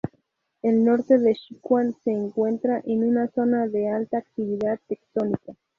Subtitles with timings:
[0.63, 5.53] El norte de Sichuan se encuentra en una zona de alta actividad tectónica.